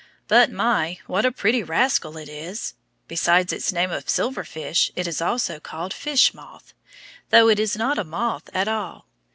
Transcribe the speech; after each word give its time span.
But 0.27 0.51
my! 0.51 0.97
what 1.05 1.27
a 1.27 1.31
pretty 1.31 1.61
rascal 1.61 2.17
it 2.17 2.27
is! 2.27 2.73
Besides 3.07 3.53
its 3.53 3.71
name 3.71 3.91
of 3.91 4.09
silver 4.09 4.43
fish, 4.43 4.91
it 4.95 5.05
is 5.05 5.21
also 5.21 5.59
called 5.59 5.93
fish 5.93 6.33
moth, 6.33 6.73
though 7.29 7.49
it 7.49 7.59
is 7.59 7.77
not 7.77 7.99
a 7.99 8.03
moth 8.03 8.49
at 8.51 8.67
all. 8.67 9.05